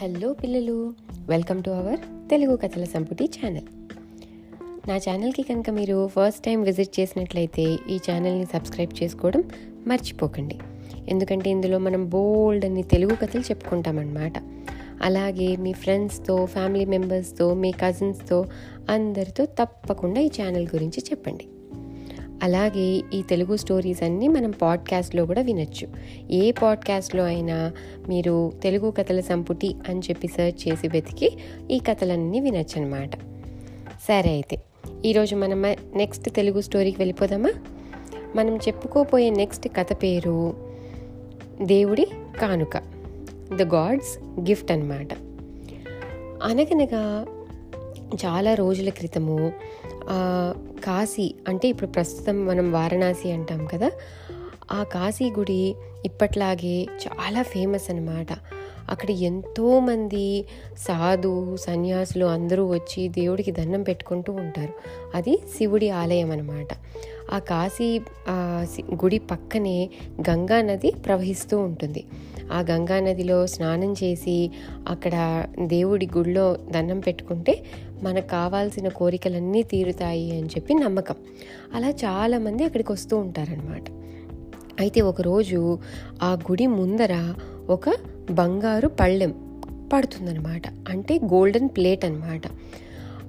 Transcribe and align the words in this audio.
Hello 0.00 0.32
పిల్లలు 0.32 0.94
welcome 1.28 1.62
to 1.62 1.70
our 1.70 1.98
Telugu 2.30 2.56
కథల 2.56 2.84
సంపుటి 2.84 3.24
ఛానల్. 3.24 3.66
నా 4.88 4.96
ఛానల్కి 4.96 5.42
కనుక 5.42 5.70
మీరు 5.70 6.06
ఫస్ట్ 6.06 6.44
టైం 6.44 6.62
విజిట్ 6.62 7.00
చేసినట్లయితే 7.00 7.62
ఈ 7.62 7.96
ఛానల్ని 7.96 8.46
సబ్స్క్రైబ్ 8.46 9.02
చేసుకోవడం 9.02 9.44
మర్చిపోకండి. 9.86 10.58
ఎందుకంటే 11.08 11.50
ఇందులో 11.50 11.78
మనం 11.78 12.08
బోల్డ్ 12.08 12.64
అని 12.64 12.82
తెలుగు 12.82 13.14
కథలు 13.14 13.40
చెప్పుకుంటామన్నమాట. 13.40 14.32
అలాగే 15.02 15.56
మీ 15.56 15.72
ఫ్రెండ్స్తో 15.72 16.46
ఫ్యామిలీ 16.46 16.84
మెంబర్స్తో 16.84 17.54
మీ 17.54 17.72
కజిన్స్తో 17.72 18.46
అందరితో 18.88 19.44
తప్పకుండా 19.44 20.20
ఈ 20.20 20.30
ఛానల్ 20.40 20.68
గురించి 20.74 21.02
చెప్పండి. 21.10 21.48
అలాగే 22.42 23.02
ఈ 23.14 23.22
తెలుగు 23.22 23.56
స్టోరీస్ 23.56 24.02
అన్నీ 24.02 24.28
మనం 24.28 24.50
పాడ్కాస్ట్లో 24.50 25.26
కూడా 25.26 25.42
వినొచ్చు. 25.42 25.88
ఏ 26.30 26.50
పాడ్కాస్ట్లో 26.50 27.24
అయినా 27.24 27.72
మీరు 28.08 28.52
తెలుగు 28.62 28.90
కథల 28.90 29.20
సంపుటి 29.20 29.74
అని 29.88 30.00
చెప్పి 30.00 30.28
సెర్చ్ 30.28 30.68
చేసి 30.68 30.88
వెతికి 30.88 31.36
ఈ 31.70 31.78
కథలన్నీ 31.78 32.40
వినొచ్చు 32.40 32.82
అనమాట 32.82 33.16
సరే 34.08 34.30
అయితే 34.30 34.56
ఈరోజు 35.04 35.36
మనం 35.36 35.62
నెక్స్ట్ 35.94 36.30
తెలుగు 36.30 36.60
స్టోరీకి 36.60 36.96
వెళ్ళిపోదామా? 37.00 37.52
మనం 38.36 38.56
చెప్పుకోపోయే 38.56 39.30
నెక్స్ట్ 39.30 39.68
కథ 39.68 39.86
పేరు 40.02 40.56
దేవుడి 41.62 42.06
కానుక 42.40 42.76
ద 43.56 43.62
గాడ్స్ 43.62 44.40
గిఫ్ట్ 44.40 44.72
అన్నమాట. 44.72 45.08
అనగనగా 46.42 47.26
చాలా 48.14 48.54
రోజుల 48.54 48.88
క్రితము 48.88 49.52
కాశీ 50.84 51.34
అంటే 51.48 51.68
ఇప్పుడు 51.68 51.90
ప్రస్తుతం 51.90 52.46
మనం 52.46 52.72
వారణాసి 52.72 53.30
అంటాం 53.30 53.66
కదా 53.66 53.90
ఆ 54.72 54.82
కాశీ 54.82 55.30
గుడి 55.30 55.74
ఇప్పట్లాగే 56.04 56.86
చాలా 57.04 57.42
ఫేమస్ 57.42 57.90
అన్నమాట. 57.90 58.59
అక్కడ 58.90 59.10
ఎంతోమంది 59.10 60.44
సాధు 60.78 61.56
సన్యాసులు 61.56 62.24
అందరూ 62.24 62.66
వచ్చి 62.66 63.08
దేవుడికి 63.08 63.52
దండం 63.52 63.82
పెట్టుకుంటూ 63.82 64.32
ఉంటారు. 64.32 64.74
అది 65.14 65.38
శివుడి 65.56 65.90
ఆలయం 65.90 66.30
అనమాట 66.30 66.68
ఆ 67.32 67.38
కాశీ 67.38 68.00
గుడి 69.04 69.18
పక్కనే 69.18 69.90
గంగా 70.30 70.62
నది 70.62 70.90
ప్రవహిస్తూ 71.06 71.58
ఉంటుంది. 71.58 72.04
ఆ 72.52 72.60
గంగా 72.70 73.00
నదిలో 73.00 73.46
స్నానం 73.46 73.92
చేసి 73.92 74.50
అక్కడ 74.88 75.14
దేవుడి 75.66 76.06
గుడిలో 76.16 76.58
దండం 76.70 77.00
పెట్టుకుంటే 77.00 77.54
మనకు 78.02 78.28
కావాల్సిన 78.28 78.88
కోరికలన్నీ 78.88 79.62
తీరుతాయి 79.62 80.30
అని 80.30 80.46
చెప్పి 80.46 80.74
నమ్మకం. 80.74 81.16
అలా 81.74 81.90
చాలామంది 82.04 82.64
అక్కడికి 82.64 82.92
వస్తూ 82.92 83.16
ఉంటారనమాట 83.16 83.86
అయితే 84.80 85.00
ఒకరోజు 85.00 85.78
ఆ 86.22 86.32
గుడి 86.50 86.66
ముందర 86.66 87.14
ఒక 87.70 87.86
బంగారు 88.30 88.88
పళ్ళెం 88.88 89.32
పడుతుందనమాట 89.92 90.62
అంటే 90.88 91.14
గోల్డెన్ 91.18 91.68
ప్లేట్ 91.68 92.04
అన్నమాట. 92.04 92.42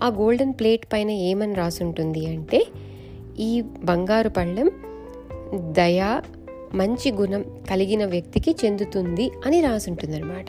ఆ 0.04 0.08
గోల్డెన్ 0.08 0.54
ప్లేట్ 0.54 0.86
పైన 0.94 1.10
ఏమని 1.10 1.54
రాసుంటుంది 1.54 2.28
అంటే 2.28 2.66
ఈ 3.40 3.62
బంగారు 3.62 4.30
పళ్ళెం 4.30 4.72
దయ 5.54 6.22
మంచి 6.74 7.12
గుణం 7.12 7.46
కలిగిన 7.70 8.06
వ్యక్తికి 8.06 8.56
చెందుతుంది 8.66 9.32
అని 9.46 9.62
రాసుంటుందన్నమాట. 9.62 10.46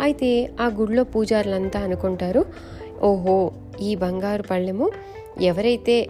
అయితే 0.00 0.50
ఆ 0.60 0.66
గుడిలో 0.66 1.04
పూజారులంతా 1.04 1.80
అనుకుంటారు 1.80 2.44
ఓహో 3.02 3.52
ఈ 3.80 3.94
బంగారు 3.94 4.42
పళ్ళెము 4.42 4.90
ఎవరైతే 5.40 6.08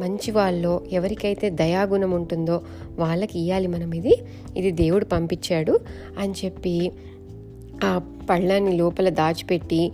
మంచి 0.00 0.30
వాళ్ళలో 0.30 0.82
ఎవరికైతే 0.92 1.50
దయాగుణం 1.50 2.10
ఉంటుందో 2.10 2.62
వాళ్ళకి 2.98 3.40
ఇవ్వాలి 3.40 3.66
మనం 3.66 3.92
ఇది. 3.94 4.14
ఇది 4.56 4.70
దేవుడు 4.70 5.04
పంపించాడు 5.04 5.80
అని 6.18 6.34
చెప్పి 6.44 6.92
ఆ 7.84 8.00
పళ్ళాన్ని 8.30 8.76
లోపల 8.76 9.08
దాచిపెట్టి 9.08 9.92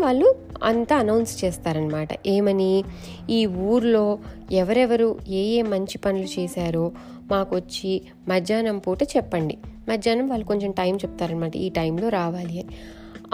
వాళ్ళు 0.00 0.34
అంతా 0.64 0.96
అనౌన్స్ 0.96 1.44
చేస్తారనమాట 1.44 2.08
ఏమని? 2.26 2.84
ఈ 3.30 3.46
ఊర్లో 3.46 4.18
ఎవరెవరు 4.52 5.18
ఏ 5.28 5.42
ఏ 5.58 5.62
మంచి 5.62 5.98
పనులు 5.98 6.40
చేశారో 6.40 6.92
మాకు 7.30 7.56
వచ్చి 7.56 8.02
మధ్యాహ్నం 8.28 8.78
పూట 8.78 9.02
చెప్పండి. 9.02 9.58
మధ్యాహ్నం 9.88 10.28
వాళ్ళు 10.28 10.46
కొంచెం 10.46 10.70
టైం 10.70 10.96
చెప్తారనమాట 10.96 11.56
ఈ 11.56 11.68
టైంలో 11.68 12.08
రావాలి 12.08 12.60
అని. 12.60 12.74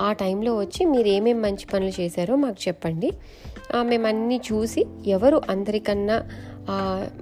ఆ 0.01 0.13
టైంలో 0.13 0.57
వచ్చి 0.57 0.87
మీరు 0.87 1.09
ఏమేమి 1.09 1.41
మంచి 1.41 1.67
పనులు 1.75 2.01
చేశారో 2.01 2.37
మాకు 2.37 2.69
చెప్పండి. 2.69 3.13
మేమన్నీ 3.73 3.91
మేము 3.91 4.07
అన్నీ 4.07 4.41
చూసి 4.53 4.87
ఎవరు 5.07 5.43
అందరికన్నా 5.51 6.25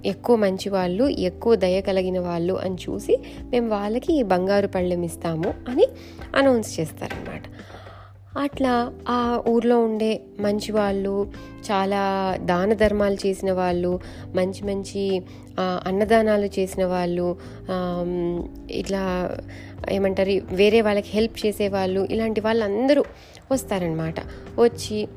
ఎక్కువ 0.05 0.37
మంచి 0.37 0.71
వాళ్ళు 0.71 1.05
ఎక్కువ 1.05 1.55
దయ 1.55 1.81
కలిగిన 1.81 2.19
వాళ్ళు 2.21 2.55
అని 2.55 2.75
చూసి 2.75 3.19
మేము 3.44 3.69
వాళ్ళకి 3.69 4.12
ఈ 4.12 4.22
బంగారు 4.22 4.66
పళ్ళెం 4.66 5.03
ఇస్తాము 5.03 5.54
అని 5.69 5.87
అనౌన్స్ 6.34 6.81
చేస్తారనమాట 6.81 7.43
అట్లా 8.37 8.93
ఆ 9.09 9.43
ఊర్లో 9.49 9.81
ఉండే 9.81 10.21
మంచి 10.41 10.72
వాళ్ళు 10.72 11.27
చాలా 11.71 12.37
దాన 12.41 12.72
ధర్మాలు 12.72 13.27
చేసిన 13.27 13.53
వాళ్ళు 13.53 14.00
మంచి 14.34 14.65
మంచి 14.65 15.22
అన్నదానాలు 15.87 16.49
చేసిన 16.59 16.84
వాళ్ళు 16.84 17.37
ఇట్లా 18.71 19.31
ఏమంటారు 19.91 20.31
వేరే 20.53 20.81
వాళ్ళకి 20.81 21.09
హెల్ప్ 21.09 21.47
చేసేవాళ్ళు 21.47 22.09
ఇలాంటి 22.10 22.41
వాళ్ళందరూ 22.41 23.04
వస్తారనమాట 23.50 24.21
వచ్చి 24.59 25.09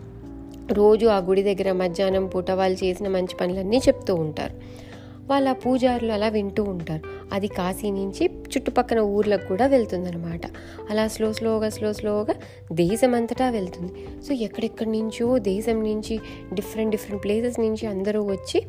రోజు 0.73 1.05
ఆ 1.05 1.17
గుడి 1.17 1.43
దగ్గర 1.43 1.71
మధ్యాహ్నం 1.71 2.27
పూట 2.27 2.51
వాళ్ళు 2.51 2.85
చేసిన 2.85 3.07
మంచి 3.07 3.35
పనులన్నీ 3.41 3.77
చెప్తూ 3.77 4.15
ఉంటారు. 4.15 4.87
వాళ్ళ 5.27 5.51
పూజారులు 5.51 6.11
అలా 6.11 6.27
వింటూ 6.27 6.63
ఉంటారు. 6.63 7.01
అది 7.33 7.47
కాశీ 7.47 7.91
నుంచి 7.91 8.29
చుట్టుపక్కల 8.41 8.99
ఊర్లకు 8.99 9.45
కూడా 9.45 9.67
వెళ్తుందనమాట 9.67 10.41
అలా 10.89 11.07
స్లో 11.07 11.33
స్లోగా 11.33 11.69
స్లో 11.69 11.93
స్లోగా 11.93 12.35
దేశం 12.71 13.15
అంతటా 13.15 13.49
వెళ్తుంది. 13.49 13.93
సో 14.27 14.33
ఎక్కడెక్కడి 14.33 14.91
నుంచో 14.91 15.37
దేశం 15.37 15.83
నుంచి 15.83 16.19
డిఫరెంట్ 16.53 16.91
డిఫరెంట్ 16.91 17.23
ప్లేసెస్ 17.23 17.59
నుంచి 17.59 17.87
అందరూ 17.87 18.23
వచ్చి 18.23 18.61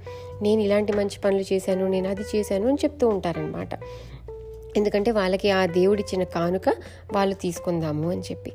నేను 0.42 0.60
ఇలాంటి 0.60 0.92
మంచి 0.92 1.20
పనులు 1.24 1.44
చేశాను 1.52 1.88
నేను 1.88 2.10
అది 2.10 2.22
చేశాను 2.36 2.68
అని 2.68 2.76
చెప్తూ 2.84 3.08
ఉంటారనమాట 3.08 3.68
ఎందుకంటే 4.76 5.10
వాళ్ళకి 5.10 5.50
ఆ 5.50 5.66
దేవుడిచ్చిన 5.66 6.22
కానుక 6.22 6.68
వాళ్ళు 7.12 7.34
తీసుకుందాము 7.34 8.10
అని 8.10 8.20
చెప్పి. 8.20 8.52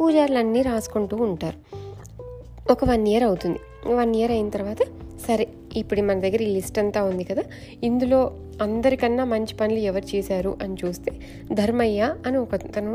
పూజారులు 0.00 0.38
అన్నీ 0.38 0.62
రాసుకుంటూ 0.62 1.16
ఉంటారు. 1.16 1.56
ఒక 2.72 2.84
వన్ 2.84 3.04
ఇయర్ 3.08 3.24
అవుతుంది. 3.24 3.58
వన్ 3.94 4.12
ఇయర్ 4.16 4.32
అయిన 4.32 4.48
తర్వాత 4.48 4.82
సరే 5.26 5.44
ఇప్పుడు 5.76 6.00
మన 6.00 6.20
దగ్గర 6.20 6.40
ఈ 6.42 6.48
లిస్ట్ 6.54 6.78
అంతా 6.78 7.00
ఉంది 7.02 7.24
కదా 7.24 7.42
ఇందులో 7.82 8.18
అందరికన్నా 8.62 9.24
మంచి 9.24 9.54
పనులు 9.54 9.80
ఎవరు 9.90 10.06
చేశారు 10.16 10.52
అని 10.62 10.76
చూస్తే 10.84 11.12
ధర్మయ్య 11.52 12.00
అని 12.26 12.36
ఒక 12.36 12.56
తను 12.56 12.92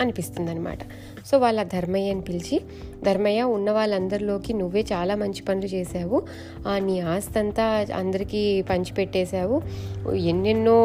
అనిపిస్తుంది 0.00 0.50
అనమాట 0.50 0.78
సో 1.26 1.38
వాళ్ళ 1.38 1.62
ధర్మయ్యని 1.62 2.20
పిలిచి 2.20 2.60
ధర్మయ్య 3.04 3.42
ఉన్న 3.56 3.70
వాళ్ళందరిలోకి 3.70 4.52
నువ్వే 4.52 4.84
చాలా 4.92 5.14
మంచి 5.14 5.42
పనులు 5.42 5.66
చేశావు. 5.66 6.22
నీ 6.78 7.00
ఆస్తి 7.00 7.38
అంతా 7.38 7.66
అందరికీ 7.94 8.42
పంచిపెట్టేశావు. 8.70 9.56
ఎన్నెన్నో 10.32 10.78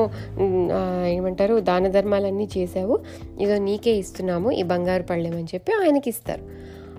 ఏమంటారు 1.08 1.58
దాన 1.60 1.88
ధర్మాలన్నీ 1.88 2.50
చేశావు. 2.58 2.98
ఇదో 3.42 3.58
నీకే 3.58 3.96
ఇస్తున్నాము 4.04 4.52
ఈ 4.52 4.64
బంగారు 4.64 5.04
పళ్ళేమని 5.04 5.52
చెప్పి 5.56 5.74
ఆయనకి 5.82 6.10
ఇస్తారు. 6.10 6.46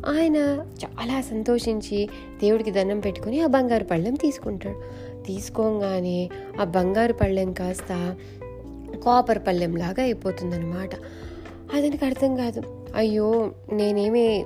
ఆయన 0.06 0.36
చాలా 0.84 1.20
సంతోషించి 1.20 2.08
దేవుడికి 2.40 2.70
దండం 2.70 3.00
పెట్టుకొని 3.00 3.40
ఆ 3.40 3.46
బంగారు 3.46 3.84
పళ్ళెం 3.84 4.14
తీసుకుంటాడు. 4.14 4.82
తీసుకోగానే 5.26 6.30
ఆ 6.60 6.64
బంగారు 6.64 7.12
పళ్ళెం 7.12 7.52
కాస్త 7.52 8.16
కాపర్ 9.04 9.38
పళ్ళెంలాగా 9.38 10.02
అయిపోతుందన్నమాట. 10.02 10.94
అతనికి 11.74 12.04
అర్థం 12.04 12.36
కాదు. 12.36 12.77
అయ్యో 12.94 13.50
నేనేమి 13.72 14.44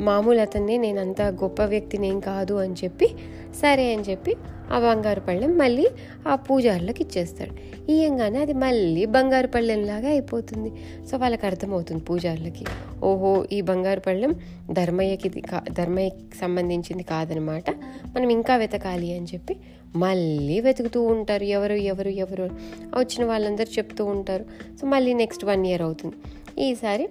మామూలు 0.00 0.40
అతన్ని 0.40 0.78
నేను 0.78 1.00
అంత 1.00 1.22
గొప్ప 1.22 1.62
వ్యక్తిని 1.62 2.08
ఏం 2.08 2.20
కాదు 2.20 2.54
అని 2.54 2.74
చెప్పి 2.84 3.08
సరే 3.60 3.94
అని 3.94 4.02
చెప్పి 4.02 4.36
ఆ 4.72 4.78
బంగారు 4.78 5.20
పళ్ళెం 5.20 5.58
మళ్ళీ 5.58 5.88
ఆ 6.28 6.34
పూజారులకు 6.34 7.02
ఇచ్చేస్తాడు. 7.02 7.50
ఇయ్యంగానే 7.90 8.38
అది 8.38 8.52
మళ్ళీ 8.52 9.06
బంగారు 9.06 9.48
పళ్ళెంలాగా 9.48 10.08
అయిపోతుంది. 10.08 10.72
సో 11.10 11.16
వాళ్ళకి 11.16 11.46
అర్థమవుతుంది 11.46 12.04
పూజారులకి. 12.04 12.64
ఓహో 13.02 13.46
ఈ 13.52 13.60
బంగారు 13.60 14.00
పళ్ళెం 14.00 14.34
ధర్మయ్యకి 14.72 15.40
కా 15.40 15.62
ధర్మయ్యకి 15.70 16.38
సంబంధించింది 16.40 17.02
కాదనమాట. 17.02 17.70
మనం 18.16 18.30
ఇంకా 18.30 18.56
వెతకాలి 18.56 19.12
అని 19.12 19.26
చెప్పి 19.34 19.56
మళ్ళీ 19.96 20.60
వెతుకుతూ 20.60 21.02
ఉంటారు. 21.02 21.44
ఎవరు 21.44 21.74
ఎవరు 21.74 22.08
ఎవరు? 22.08 22.50
వచ్చిన 22.98 23.24
వాళ్ళందరూ 23.24 23.72
చెప్తూ 23.78 24.04
ఉంటారు. 24.04 24.44
సో 24.80 24.86
మళ్ళీ 24.86 25.12
నెక్స్ట్ 25.12 25.44
వన్ 25.44 25.66
ఇయర్ 25.66 25.82
అవుతుంది. 25.82 26.16
ఈసారి 26.58 27.08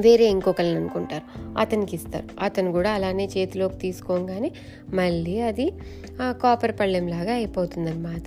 వేరే 0.00 0.24
ఇంకొకరిని 0.24 0.76
అనుకుంటారు. 0.76 1.26
అతనికి 1.58 1.96
ఇస్తారు 1.96 2.28
అతను 2.40 2.72
కూడా 2.72 2.90
అలానే 2.90 3.28
చేతిలోకి 3.36 3.76
తీసుకోగానే 3.76 4.52
మళ్ళీ 4.94 5.40
అది 5.40 5.72
కాపర్ 6.22 6.72
పళ్ళెంలాగా 6.80 7.32
అయిపోతుంది 7.34 7.90
అనమాట 7.90 8.22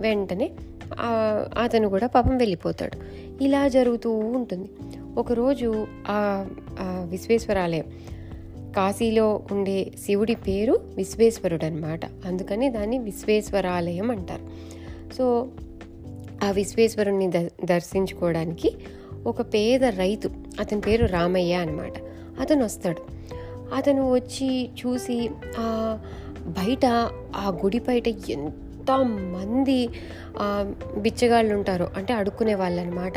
వెంటనే 0.00 0.50
అతను 1.58 1.88
కూడా 1.88 2.06
పాపం 2.06 2.36
వెళ్ళిపోతాడు. 2.36 2.96
ఇలా 3.44 3.68
జరుగుతూ 3.68 4.10
ఉంటుంది. 4.10 4.68
ఒకరోజు 5.16 5.86
ఆ 6.08 6.46
ఆ 6.80 7.06
విశ్వేశ్వరాలయం 7.10 7.84
కాశీలో 8.76 9.42
ఉండే 9.52 9.92
శివుడి 10.06 10.34
పేరు 10.34 10.80
విశ్వేశ్వరుడు 10.96 11.64
అనమాట 11.64 12.04
అందుకని 12.26 12.70
దాన్ని 12.70 12.98
విశ్వేశ్వరాలయం 12.98 14.10
అంటారు. 14.10 14.44
సో 15.14 15.48
ఆ 16.44 16.50
విశ్వేశ్వరుణ్ణి 16.50 17.26
ద 17.30 17.48
దర్శించుకోవడానికి 17.64 18.72
ఒక 19.28 19.42
పేద 19.54 19.84
రైతు 19.96 20.28
అతని 20.60 20.80
పేరు 20.80 21.06
రామయ్య 21.06 21.54
అనమాట 21.54 21.94
అతను 22.40 22.64
వస్తాడు. 22.64 23.02
అతను 23.74 24.12
వచ్చి 24.12 24.48
చూసి 24.74 25.16
ఆ, 25.58 25.64
బయట 26.48 26.84
ఆ 27.36 27.58
గుడి 27.64 27.78
బయట 27.78 28.08
ఎంత 28.30 28.52
మంది 28.96 29.88
బిచ్చగాళ్ళు 30.98 31.54
ఉంటారు 31.54 31.90
అంటే 31.96 32.12
అడుక్కునే 32.12 32.54
వాళ్ళు 32.54 32.80
అనమాట 32.80 33.12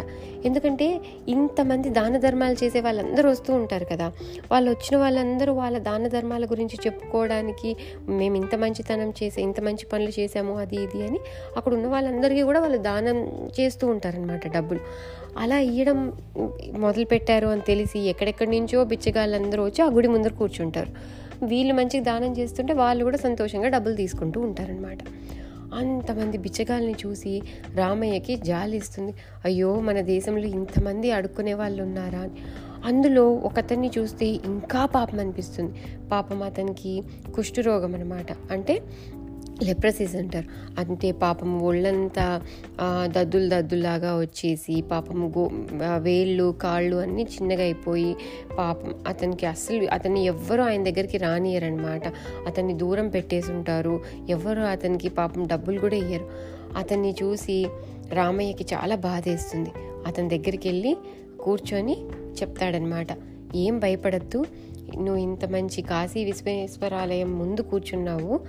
ఎందుకంటే 0.46 1.02
ఇంతమంది 1.28 1.90
దాన 1.90 2.18
ధర్మాలు 2.18 2.64
చేసే 2.64 2.80
వాళ్ళందరూ 2.80 3.30
వస్తూ 3.30 3.54
ఉంటారు 3.54 3.86
కదా. 3.86 4.12
వాళ్ళు 4.52 4.72
వచ్చిన 4.72 4.98
వాళ్ళందరూ 4.98 5.54
వాళ్ళ 5.54 5.78
దాన 5.78 6.08
ధర్మాల 6.08 6.46
గురించి 6.46 6.78
చెప్పుకోవడానికి 6.86 7.76
మేము 8.10 8.36
ఇంత 8.36 8.56
మంచితనం 8.56 9.14
చేసే 9.24 9.42
ఇంత 9.42 9.60
మంచి 9.62 9.86
పనులు 9.86 10.10
చేసాము 10.20 10.58
అది 10.58 10.76
ఇది 10.76 11.02
అని 11.08 11.20
అక్కడ 11.58 11.74
ఉన్న 11.74 11.88
వాళ్ళందరికీ 11.88 12.42
కూడా 12.42 12.60
వాళ్ళు 12.60 12.78
దానం 12.78 13.18
చేస్తూ 13.60 13.88
ఉంటారనమాట 13.88 14.48
డబ్బులు. 14.48 14.80
అలా 15.38 15.60
ఇయ్యడం 15.60 16.14
మొదలు 16.78 17.06
పెట్టారు 17.06 17.48
అని 17.48 17.62
తెలిసి 17.62 18.00
ఎక్కడెక్కడి 18.00 18.52
నుంచో 18.52 18.84
బిచ్చగాళ్ళందరూ 18.84 19.66
వచ్చి 19.66 19.82
ఆ 19.84 19.88
గుడి 19.88 20.08
ముందర 20.08 20.34
కూర్చుంటారు. 20.34 20.92
వీళ్ళు 21.44 21.74
మంచిగా 21.74 22.04
దానం 22.04 22.32
చేస్తుంటే 22.32 22.74
వాళ్ళు 22.74 23.04
కూడా 23.04 23.18
సంతోషంగా 23.18 23.68
డబ్బులు 23.68 23.96
తీసుకుంటూ 23.96 24.42
ఉంటారనమాట 24.42 25.00
అంతమంది 25.74 26.38
బిచ్చగాల్ని 26.38 26.96
చూసి 27.06 27.42
రామయ్యకి 27.76 28.36
జాలిస్తుంది 28.36 29.14
అయ్యో 29.46 29.80
మన 29.80 30.02
దేశంలో 30.02 30.44
ఇంతమంది 30.44 31.12
అడుక్కునే 31.12 31.54
వాళ్ళు 31.54 31.84
ఉన్నారా 31.84 32.20
అని. 32.20 32.32
అందులో 32.86 33.32
ఒకతన్ని 33.32 33.92
చూస్తే 33.98 34.26
ఇంకా 34.26 34.86
పాపం 34.86 35.20
అనిపిస్తుంది. 35.20 35.74
పాపం 36.12 36.44
అతనికి 36.44 37.04
కుష్ఠరోగం 37.36 37.96
అనమాట 37.96 38.26
అంటే 38.52 38.82
లెప్రసీస్ 39.64 40.16
అంటారు. 40.16 40.48
అంటే 40.80 41.12
పాపం 41.12 41.60
ఒళ్ళంతా 41.62 42.42
దద్దులు 43.06 43.48
దద్దులాగా 43.56 44.12
వచ్చేసి 44.20 44.76
పాపం 44.82 45.18
గో 45.38 45.44
వేళ్ళు 45.98 46.48
కాళ్ళు 46.64 46.96
అన్నీ 46.96 47.24
చిన్నగా 47.24 47.62
అయిపోయి 47.62 48.16
పాపం 48.58 48.90
అతనికి 49.08 49.46
అస్సలు 49.46 49.84
అతన్ని 49.86 50.24
ఎవ్వరూ 50.26 50.64
ఆయన 50.64 50.84
దగ్గరికి 50.84 51.18
రానియరనమాట 51.18 52.08
అతన్ని 52.48 52.74
దూరం 52.74 53.10
పెట్టేసి 53.10 53.52
ఉంటారు. 53.52 53.96
ఎవ్వరు 54.30 54.62
అతనికి 54.62 55.10
పాపం 55.10 55.48
డబ్బులు 55.48 55.80
కూడా 55.80 55.96
ఇయ్యరు. 55.96 56.28
అతన్ని 56.78 57.16
చూసి 57.24 57.68
రామయ్యకి 58.14 58.66
చాలా 58.74 58.96
బాధేస్తుంది 58.96 59.72
అతని 60.08 60.30
దగ్గరికి 60.30 60.70
వెళ్ళి 60.70 60.98
కూర్చొని 61.44 61.96
చెప్తాడనమాట 62.42 63.08
ఏం 63.56 63.80
భయపడద్దు. 63.80 64.46
నువ్వు 64.96 65.16
ఇంత 65.16 65.46
మంచి 65.46 65.82
కాశీ 65.82 66.24
విశ్వేశ్వరాలయం 66.24 67.40
ముందు 67.40 67.62
కూర్చున్నావు. 67.62 68.40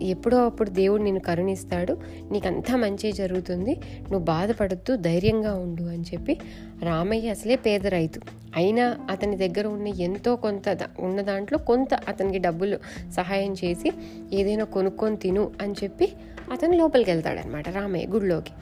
ఎప్పుడో 0.00 0.44
అప్పుడు 0.44 0.70
దేవుడు 0.70 1.02
నిన్ను 1.02 1.20
కరుణిస్తాడు. 1.20 1.96
నీకంతా 2.30 2.76
మంచి 2.76 3.12
జరుగుతుంది. 3.12 3.74
నువ్వు 4.02 4.24
బాధపడుతూ 4.24 4.96
ధైర్యంగా 4.96 5.54
ఉండు 5.54 5.82
అని 5.82 6.02
చెప్పి 6.02 6.38
రామయ్య 6.82 7.30
అసలే 7.30 7.56
పేద 7.56 7.86
రైతు. 7.86 8.20
అయినా 8.56 8.98
అతని 9.10 9.36
దగ్గర 9.36 9.66
ఉన్న 9.66 9.86
ఎంతో 9.86 10.36
కొంత 10.36 10.78
ఉన్న 11.00 11.20
దాంట్లో 11.20 11.58
కొంత 11.58 11.94
అతనికి 11.94 12.38
డబ్బులు 12.38 12.78
సహాయం 13.12 13.54
చేసి 13.64 13.92
ఏదైనా 14.32 14.64
కొనుక్కొని 14.64 15.16
తిను 15.16 15.50
అని 15.62 15.74
చెప్పి 15.84 16.12
అతను 16.52 16.76
లోపలికి 16.76 17.10
వెళ్తాడనమాట 17.10 17.68
రామయ్య 17.68 18.06
గుడిలోకి. 18.06 18.52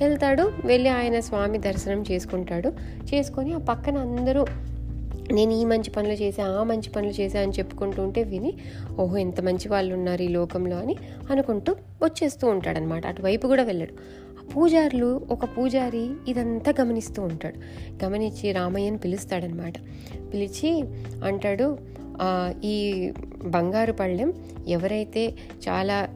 వెళ్తాడు 0.00 0.52
వెళ్ళి 0.64 0.90
ఆయన 0.90 1.20
స్వామి 1.20 1.58
దర్శనం 1.58 2.04
చేసుకుంటాడు. 2.10 2.68
చేసుకొని 3.14 3.52
ఆ 3.52 3.58
పక్కన 3.58 3.96
అందరూ 3.96 4.46
నేను 5.30 5.52
ఈ 5.52 5.64
మంచి 5.64 5.90
పనులు 5.90 6.12
చేశా 6.12 6.44
ఆ 6.44 6.62
మంచి 6.62 6.90
పనులు 6.90 7.12
చేశా 7.20 7.40
అని 7.40 7.52
చెప్పుకుంటూ 7.52 8.02
ఉంటే 8.02 8.22
విని 8.22 8.54
ఓహో 8.98 9.16
ఎంత 9.16 9.40
మంచి 9.40 9.68
వాళ్ళు 9.68 9.94
ఉన్నారు 9.94 10.22
ఈ 10.22 10.28
లోకంలో 10.28 10.76
అని 10.76 10.96
అనుకుంటూ 11.30 11.76
వచ్చేస్తూ 12.02 12.48
ఉంటాడనమాట 12.48 13.06
అటువైపు 13.06 13.46
కూడా 13.46 13.62
వెళ్ళడు. 13.62 13.92
ఆ 14.38 14.42
పూజారులు 14.56 15.20
ఒక 15.30 15.44
పూజారి 15.44 16.10
ఇదంతా 16.28 16.74
గమనిస్తూ 16.80 17.22
ఉంటాడు. 17.22 17.58
గమనించి 18.04 18.52
రామయ్యని 18.52 18.98
పిలుస్తాడనమాట 18.98 19.74
పిలిచి 20.32 20.82
అంటాడు 21.24 21.78
ఈ 22.64 23.10
బంగారు 23.44 23.92
పళ్ళెం 23.92 24.32
ఎవరైతే 24.68 25.34
చాలా 25.68 26.08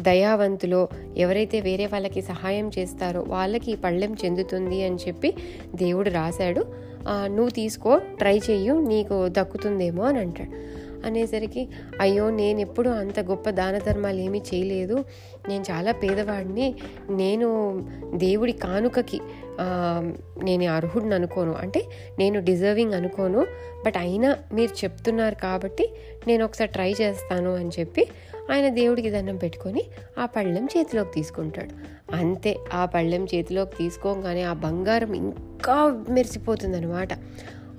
దయావంతులో 0.00 0.88
ఎవరైతే 1.16 1.60
వేరే 1.60 1.86
వాళ్ళకి 1.86 2.22
సహాయం 2.22 2.70
చేస్తారో 2.78 3.24
వాళ్ళకి 3.28 3.72
ఈ 3.72 3.76
పళ్ళెం 3.76 4.16
చెందుతుంది 4.24 4.82
అని 4.82 4.96
చెప్పి 4.96 5.34
దేవుడు 5.74 6.10
రాశాడు. 6.10 6.91
నువ్వు 7.08 7.50
తీసుకో 7.50 7.98
ట్రై 8.18 8.40
చెయ్యు 8.50 8.74
నీకు 8.74 9.28
దక్కుతుందేమో 9.28 10.04
అని 10.04 10.18
అంటాడు. 10.18 10.82
అనేసరికి 11.06 11.68
అయ్యో 12.00 12.30
నేను 12.30 12.60
ఎప్పుడు 12.60 12.88
అంత 12.88 13.20
గొప్ప 13.20 13.50
దాన 13.50 13.78
ధర్మాలు 13.78 14.18
ఏమీ 14.18 14.38
చేయలేదు. 14.38 15.04
నేను 15.48 15.64
చాలా 15.70 15.92
పేదవాడిని. 15.92 16.74
నేను 17.10 17.78
దేవుడి 18.14 18.52
కానుకకి 18.52 19.20
నేను 20.44 20.72
అర్హుడిని 20.72 21.14
అనుకోను. 21.14 21.54
అంటే 21.54 21.84
నేను 22.18 22.40
డిజర్వింగ్ 22.40 22.94
అనుకోను. 22.94 23.46
బట్ 23.86 23.94
అయినా 23.96 24.36
మీరు 24.52 24.72
చెప్తున్నారు 24.84 25.34
కాబట్టి 25.34 25.92
నేను 26.26 26.44
ఒకసారి 26.44 26.72
ట్రై 26.72 26.94
చేస్తాను 27.00 27.54
అని 27.54 27.70
చెప్పి 27.80 28.06
ఆయన 28.50 28.68
దేవుడికి 28.68 29.10
దండం 29.10 29.36
పెట్టుకొని 29.36 29.82
ఆ 30.18 30.26
పళ్ళెం 30.26 30.68
చేతిలోకి 30.78 31.10
తీసుకుంటాడు. 31.14 32.02
అంతే 32.16 32.56
ఆ 32.72 32.84
పళ్ళెం 32.84 33.24
చేతిలోకి 33.34 33.76
తీసుకోగానే 33.76 34.42
ఆ 34.42 34.52
బంగారం 34.52 35.12
ఇంకా 35.14 36.06
మెరిసిపోతుంది 36.08 36.76
అనమాట 36.76 37.08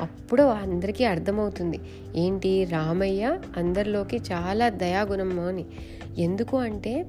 అప్పుడు 0.02 0.44
అందరికీ 0.44 1.06
అర్థమవుతుంది 1.06 1.80
ఏంటి 2.16 2.64
రామయ్య 2.64 3.40
అందరిలోకి 3.58 4.18
చాలా 4.18 4.70
దయాగుణము 4.70 5.48
అని. 5.48 5.66
ఎందుకు 6.18 6.58
అంటే 6.58 7.06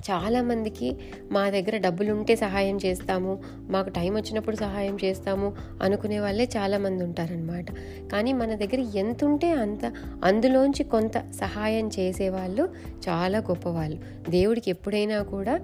చాలామందికి 0.00 0.96
మా 1.30 1.50
దగ్గర 1.50 1.76
డబ్బులు 1.76 2.12
ఉంటే 2.12 2.36
సహాయం 2.36 2.78
చేస్తాము 2.86 3.42
మాకు 3.70 3.88
టైం 3.88 4.14
వచ్చినప్పుడు 4.14 4.56
సహాయం 4.56 4.98
చేస్తాము 5.04 5.52
అనుకునే 5.82 6.20
వాళ్ళే 6.20 6.44
చాలామంది 6.44 7.04
ఉంటారనమాట 7.04 7.66
కానీ 8.12 8.32
మన 8.32 8.54
దగ్గర 8.54 8.80
ఎంత 8.80 9.24
ఉంటే 9.24 9.50
అంత 9.50 9.92
అందులోంచి 10.24 10.84
కొంత 10.84 11.16
సహాయం 11.16 11.88
చేసేవాళ్ళు 11.88 12.68
చాలా 13.08 13.38
గొప్పవాళ్ళు. 13.38 14.30
దేవుడికి 14.30 14.70
ఎప్పుడైనా 14.70 15.22
కూడా 15.22 15.60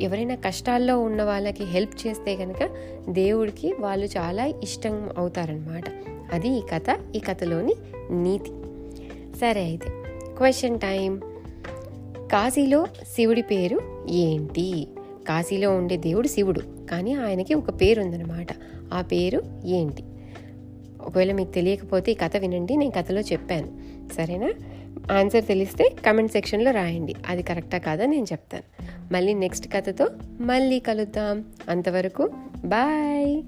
ఎవరైనా 0.00 0.34
కష్టాల్లో 0.34 1.00
ఉన్న 1.00 1.22
వాళ్ళకి 1.22 1.64
హెల్ప్ 1.64 2.06
చేస్తే 2.06 2.36
కనుక 2.36 2.70
దేవుడికి 3.08 3.72
వాళ్ళు 3.78 4.06
చాలా 4.06 4.44
ఇష్టం 4.44 5.10
అవుతారనమాట 5.18 5.84
అది 6.32 6.48
ఈ 6.48 6.60
కథ 6.60 6.98
ఈ 7.16 7.18
కథలోని 7.18 7.74
నీతి. 8.10 8.50
సరే 9.38 9.62
అయితే 9.62 9.88
క్వశ్చన్ 10.38 10.78
టైం 10.78 11.20
కాశీలో 12.32 12.86
శివుడి 13.14 13.42
పేరు 13.42 13.80
ఏంటి? 14.08 14.88
కాశీలో 15.28 15.76
ఉండే 15.76 15.96
దేవుడు 15.96 16.28
శివుడు 16.28 16.60
కానీ 16.90 17.14
ఆయనకి 17.14 17.54
ఒక 17.54 17.80
పేరు 17.80 18.00
ఉందన్నమాట 18.00 18.46
ఆ 18.92 19.00
పేరు 19.02 19.42
ఏంటి? 19.64 20.02
ఒకవేళ 21.00 21.32
మీకు 21.32 21.50
తెలియకపోతే 21.50 22.12
ఈ 22.12 22.14
కథ 22.14 22.36
వినండి 22.36 22.76
నేను 22.76 22.92
కథలో 22.96 23.20
చెప్పాను. 23.20 23.68
సరేనా? 24.14 24.52
ఆన్సర్ 25.12 25.46
తెలిస్తే 25.46 25.96
కమెంట్ 26.06 26.32
సెక్షన్లో 26.32 26.70
రాయండి. 26.70 27.14
అది 27.28 27.42
కరెక్టా 27.42 27.78
కాదా 27.78 28.06
నేను 28.06 28.24
చెప్తాను. 28.24 28.64
మళ్ళీ 29.12 29.34
నెక్స్ట్ 29.34 29.72
కథతో 29.74 30.08
మళ్ళీ 30.40 30.80
కలుద్దాం. 30.80 31.44
అంతవరకు 31.68 32.30
బాయ్! 32.64 33.42